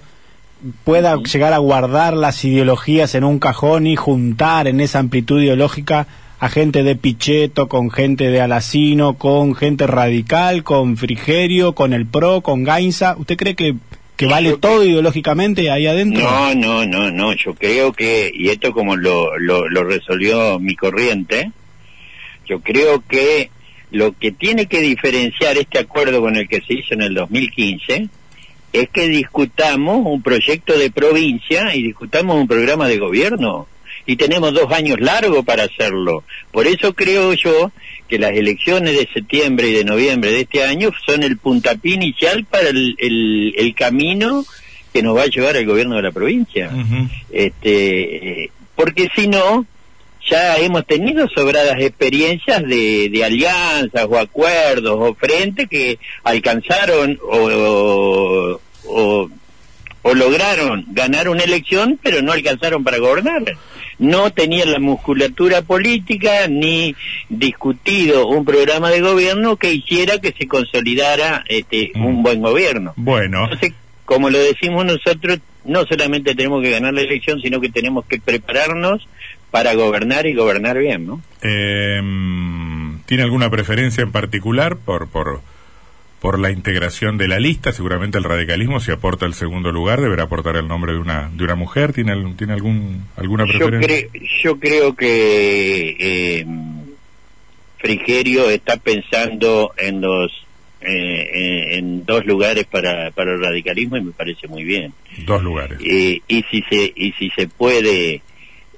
pueda 0.83 1.17
llegar 1.17 1.53
a 1.53 1.57
guardar 1.57 2.15
las 2.15 2.43
ideologías 2.45 3.15
en 3.15 3.23
un 3.23 3.39
cajón 3.39 3.87
y 3.87 3.95
juntar 3.95 4.67
en 4.67 4.79
esa 4.79 4.99
amplitud 4.99 5.41
ideológica 5.41 6.07
a 6.39 6.49
gente 6.49 6.83
de 6.83 6.95
Pichetto, 6.95 7.67
con 7.67 7.91
gente 7.91 8.31
de 8.31 8.41
Alacino, 8.41 9.13
con 9.13 9.53
gente 9.53 9.85
radical, 9.85 10.63
con 10.63 10.97
Frigerio, 10.97 11.73
con 11.73 11.93
el 11.93 12.07
PRO, 12.07 12.41
con 12.41 12.63
Gainza? 12.63 13.15
¿Usted 13.17 13.37
cree 13.37 13.55
que, 13.55 13.75
que 14.15 14.25
vale 14.25 14.57
todo 14.57 14.83
ideológicamente 14.83 15.69
ahí 15.69 15.85
adentro? 15.85 16.23
No, 16.23 16.55
no, 16.55 16.85
no, 16.87 17.11
no. 17.11 17.33
Yo 17.33 17.53
creo 17.53 17.93
que, 17.93 18.31
y 18.33 18.49
esto 18.49 18.71
como 18.71 18.95
lo, 18.95 19.37
lo, 19.37 19.69
lo 19.69 19.83
resolvió 19.83 20.59
mi 20.59 20.75
corriente, 20.75 21.51
yo 22.45 22.59
creo 22.61 23.03
que 23.07 23.49
lo 23.91 24.13
que 24.13 24.31
tiene 24.31 24.67
que 24.67 24.81
diferenciar 24.81 25.57
este 25.57 25.79
acuerdo 25.79 26.21
con 26.21 26.35
el 26.37 26.47
que 26.47 26.61
se 26.61 26.73
hizo 26.75 26.93
en 26.93 27.01
el 27.01 27.13
2015 27.13 28.09
es 28.73 28.89
que 28.89 29.07
discutamos 29.07 30.05
un 30.05 30.21
proyecto 30.21 30.77
de 30.77 30.91
provincia 30.91 31.75
y 31.75 31.83
discutamos 31.83 32.37
un 32.37 32.47
programa 32.47 32.87
de 32.87 32.97
gobierno. 32.97 33.67
Y 34.05 34.15
tenemos 34.15 34.53
dos 34.53 34.71
años 34.71 34.99
largos 34.99 35.45
para 35.45 35.63
hacerlo. 35.63 36.23
Por 36.51 36.67
eso 36.67 36.93
creo 36.93 37.33
yo 37.33 37.71
que 38.07 38.17
las 38.17 38.31
elecciones 38.31 38.97
de 38.97 39.07
septiembre 39.13 39.69
y 39.69 39.73
de 39.73 39.83
noviembre 39.83 40.31
de 40.31 40.41
este 40.41 40.63
año 40.63 40.91
son 41.05 41.23
el 41.23 41.37
puntapié 41.37 41.95
inicial 41.95 42.45
para 42.45 42.69
el, 42.69 42.95
el, 42.97 43.75
camino 43.75 44.43
que 44.91 45.03
nos 45.03 45.15
va 45.15 45.23
a 45.23 45.27
llevar 45.27 45.55
al 45.55 45.65
gobierno 45.65 45.97
de 45.97 46.01
la 46.01 46.11
provincia. 46.11 46.71
este, 47.31 48.43
eh, 48.43 48.51
porque 48.75 49.09
si 49.15 49.27
no, 49.27 49.65
ya 50.31 50.55
hemos 50.57 50.85
tenido 50.85 51.27
sobradas 51.27 51.75
experiencias 51.79 52.63
de, 52.63 53.09
de 53.09 53.25
alianzas 53.25 54.07
o 54.09 54.17
acuerdos 54.17 54.95
o 54.97 55.13
frentes 55.13 55.67
que 55.67 55.99
alcanzaron 56.23 57.19
o, 57.21 58.57
o, 58.85 59.29
o, 60.03 60.13
lograron 60.13 60.85
ganar 60.87 61.27
una 61.27 61.43
elección, 61.43 61.99
pero 62.01 62.21
no 62.21 62.31
alcanzaron 62.31 62.83
para 62.83 62.99
gobernar. 62.99 63.43
No 63.99 64.31
tenían 64.31 64.71
la 64.71 64.79
musculatura 64.79 65.61
política 65.63 66.47
ni 66.47 66.95
discutido 67.29 68.27
un 68.27 68.45
programa 68.45 68.89
de 68.89 69.01
gobierno 69.01 69.57
que 69.57 69.73
hiciera 69.73 70.19
que 70.19 70.31
se 70.31 70.47
consolidara 70.47 71.43
este, 71.49 71.91
un 71.95 72.21
mm. 72.21 72.23
buen 72.23 72.41
gobierno. 72.41 72.93
Bueno. 72.95 73.43
Entonces, 73.43 73.73
como 74.05 74.29
lo 74.29 74.39
decimos 74.39 74.85
nosotros, 74.85 75.39
no 75.65 75.85
solamente 75.85 76.35
tenemos 76.35 76.63
que 76.63 76.71
ganar 76.71 76.93
la 76.93 77.01
elección, 77.01 77.41
sino 77.41 77.59
que 77.59 77.69
tenemos 77.69 78.05
que 78.05 78.19
prepararnos 78.19 79.07
para 79.51 79.73
gobernar 79.75 80.25
y 80.25 80.33
gobernar 80.33 80.79
bien, 80.79 81.05
¿no? 81.05 81.21
Em, 81.41 82.99
¿Tiene 83.05 83.23
alguna 83.23 83.49
preferencia 83.49 84.01
en 84.01 84.11
particular 84.11 84.77
por, 84.77 85.09
por, 85.09 85.41
por 86.21 86.39
la 86.39 86.51
integración 86.51 87.17
de 87.17 87.27
la 87.27 87.39
lista? 87.39 87.73
Seguramente 87.73 88.17
el 88.17 88.23
radicalismo, 88.23 88.79
si 88.79 88.91
aporta 88.91 89.25
el 89.25 89.33
segundo 89.33 89.73
lugar, 89.73 89.99
deberá 89.99 90.23
aportar 90.23 90.55
el 90.55 90.69
nombre 90.69 90.93
de 90.93 90.99
una, 90.99 91.29
de 91.33 91.43
una 91.43 91.55
mujer. 91.55 91.91
¿Tiene, 91.91 92.33
¿tiene 92.37 92.53
algún, 92.53 93.05
alguna 93.17 93.45
preferencia? 93.45 94.07
Yo, 94.41 94.57
creo 94.57 94.95
que 94.95 95.97
eh, 95.99 96.45
Frigerio 97.79 98.49
está 98.49 98.77
pensando 98.77 99.73
en 99.77 99.99
los 99.99 100.31
eh, 100.79 101.77
en 101.77 102.05
dos 102.05 102.25
lugares 102.25 102.65
para, 102.65 103.11
para 103.11 103.33
el 103.33 103.43
radicalismo 103.43 103.97
y 103.97 104.01
me 104.01 104.11
parece 104.13 104.47
muy 104.47 104.63
bien. 104.63 104.93
Dos 105.25 105.43
lugares. 105.43 105.79
y 105.81 106.21
si 106.49 106.63
se 106.69 106.93
y 106.95 107.11
si 107.19 107.29
se 107.31 107.47
puede 107.47 108.21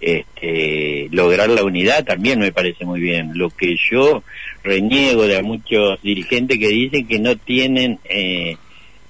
este, 0.06 1.08
lograr 1.12 1.50
la 1.50 1.64
unidad 1.64 2.04
también 2.04 2.40
me 2.40 2.52
parece 2.52 2.86
muy 2.86 3.00
bien. 3.00 3.32
Lo 3.36 3.50
que 3.50 3.78
yo 3.90 4.24
reniego 4.64 5.26
de 5.26 5.42
muchos 5.42 6.02
dirigentes 6.02 6.60
que 6.60 6.68
dicen 6.68 7.08
que 7.08 7.20
no 7.20 7.38
tienen, 7.38 8.00
eh, 8.06 8.58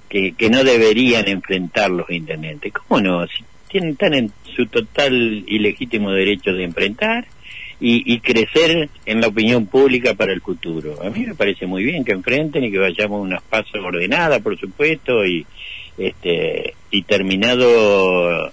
que, 0.07 0.49
no 0.51 0.63
deberían 0.63 1.27
enfrentar 1.27 1.89
los 1.89 2.09
intendentes. 2.11 2.71
¿Cómo 2.73 3.01
no? 3.01 3.25
Si 3.25 3.43
tienen, 3.69 3.91
están 3.91 4.13
en 4.13 4.31
su 4.55 4.67
total 4.67 5.43
y 5.47 5.57
legítimo 5.57 6.11
derecho 6.11 6.53
de 6.53 6.63
enfrentar 6.63 7.25
y, 7.79 8.13
y, 8.13 8.19
crecer 8.19 8.87
en 9.07 9.21
la 9.21 9.27
opinión 9.27 9.65
pública 9.65 10.13
para 10.13 10.31
el 10.31 10.41
futuro. 10.41 11.01
A 11.03 11.09
mí 11.09 11.25
me 11.25 11.33
parece 11.33 11.65
muy 11.65 11.83
bien 11.83 12.05
que 12.05 12.11
enfrenten 12.11 12.63
y 12.63 12.71
que 12.71 12.77
vayamos 12.77 13.17
a 13.17 13.23
unas 13.23 13.41
pasos 13.41 13.81
ordenadas, 13.83 14.43
por 14.43 14.59
supuesto, 14.59 15.25
y, 15.25 15.43
este, 15.97 16.75
y 16.91 17.01
terminado 17.01 18.51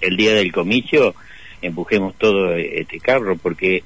el 0.00 0.16
día 0.16 0.34
del 0.34 0.50
comicio, 0.50 1.14
empujemos 1.64 2.14
todo 2.16 2.54
este 2.54 3.00
carro, 3.00 3.36
porque... 3.36 3.82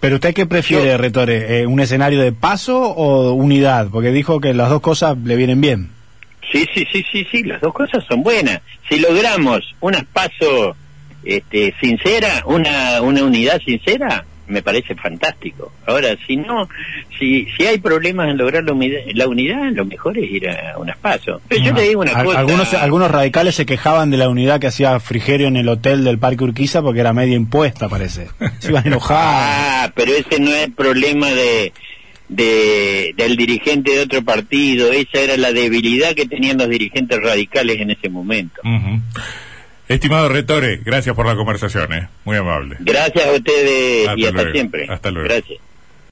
¿Pero 0.00 0.16
usted 0.16 0.32
qué 0.34 0.46
prefiere, 0.46 0.96
Retore? 0.96 1.60
Eh, 1.60 1.66
¿Un 1.66 1.80
escenario 1.80 2.20
de 2.20 2.32
paso 2.32 2.80
o 2.80 3.32
unidad? 3.32 3.88
Porque 3.90 4.12
dijo 4.12 4.40
que 4.40 4.54
las 4.54 4.70
dos 4.70 4.80
cosas 4.80 5.16
le 5.18 5.34
vienen 5.34 5.60
bien. 5.60 5.90
Sí, 6.52 6.66
sí, 6.72 6.86
sí, 6.92 7.04
sí, 7.10 7.26
sí, 7.30 7.42
las 7.42 7.60
dos 7.60 7.74
cosas 7.74 8.04
son 8.08 8.22
buenas. 8.22 8.60
Si 8.88 8.98
logramos 9.00 9.60
unas 9.80 10.04
paso 10.04 10.76
este, 11.24 11.74
sincera, 11.80 12.42
una, 12.46 13.02
una 13.02 13.24
unidad 13.24 13.60
sincera, 13.64 14.24
me 14.48 14.62
parece 14.62 14.94
fantástico. 14.94 15.72
Ahora, 15.86 16.16
si 16.26 16.36
no, 16.36 16.68
si, 17.18 17.46
si 17.56 17.66
hay 17.66 17.78
problemas 17.78 18.28
en 18.28 18.38
lograr 18.38 18.64
la 18.64 19.28
unidad, 19.28 19.70
lo 19.72 19.84
mejor 19.84 20.18
es 20.18 20.30
ir 20.30 20.48
a 20.48 20.78
unas 20.78 20.96
pasos. 20.98 21.40
Pero 21.48 21.62
yo 21.62 21.74
te 21.74 21.82
digo 21.82 22.00
una 22.00 22.22
cosa. 22.24 22.38
Algunos, 22.38 22.74
algunos 22.74 23.10
radicales 23.10 23.54
se 23.54 23.66
quejaban 23.66 24.10
de 24.10 24.16
la 24.16 24.28
unidad 24.28 24.60
que 24.60 24.66
hacía 24.66 24.98
Frigerio 25.00 25.48
en 25.48 25.56
el 25.56 25.68
hotel 25.68 26.04
del 26.04 26.18
Parque 26.18 26.44
Urquiza 26.44 26.82
porque 26.82 27.00
era 27.00 27.12
media 27.12 27.36
impuesta, 27.36 27.88
parece. 27.88 28.28
Se 28.58 28.70
iban 28.70 28.86
enojados. 28.86 29.22
Ah, 29.24 29.92
pero 29.94 30.12
ese 30.12 30.40
no 30.40 30.50
es 30.50 30.70
problema 30.70 31.30
de, 31.30 31.72
de, 32.28 33.14
del 33.16 33.36
dirigente 33.36 33.92
de 33.92 34.00
otro 34.00 34.22
partido. 34.22 34.92
Esa 34.92 35.20
era 35.20 35.36
la 35.36 35.52
debilidad 35.52 36.14
que 36.14 36.26
tenían 36.26 36.58
los 36.58 36.68
dirigentes 36.68 37.20
radicales 37.20 37.80
en 37.80 37.90
ese 37.90 38.08
momento. 38.08 38.60
Estimado 39.88 40.28
Retore, 40.28 40.80
gracias 40.84 41.16
por 41.16 41.26
la 41.26 41.34
conversación, 41.34 41.92
¿eh? 41.94 42.08
muy 42.24 42.36
amable. 42.36 42.76
Gracias 42.80 43.26
a 43.26 43.32
ustedes 43.32 44.10
y 44.16 44.26
hasta 44.26 44.52
siempre. 44.52 44.86
Hasta 44.88 45.10
luego. 45.10 45.28
Gracias. 45.28 45.60